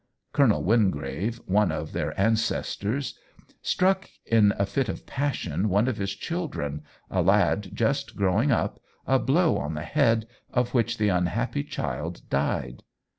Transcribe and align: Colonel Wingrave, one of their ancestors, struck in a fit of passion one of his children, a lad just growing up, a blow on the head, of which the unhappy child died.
Colonel 0.33 0.63
Wingrave, 0.63 1.39
one 1.45 1.71
of 1.71 1.91
their 1.91 2.19
ancestors, 2.19 3.19
struck 3.61 4.09
in 4.25 4.51
a 4.57 4.65
fit 4.65 4.89
of 4.89 5.05
passion 5.05 5.69
one 5.69 5.87
of 5.87 5.97
his 5.97 6.15
children, 6.15 6.81
a 7.11 7.21
lad 7.21 7.69
just 7.71 8.15
growing 8.15 8.51
up, 8.51 8.81
a 9.05 9.19
blow 9.19 9.57
on 9.59 9.75
the 9.75 9.83
head, 9.83 10.25
of 10.51 10.73
which 10.73 10.97
the 10.97 11.09
unhappy 11.09 11.63
child 11.63 12.23
died. 12.31 12.81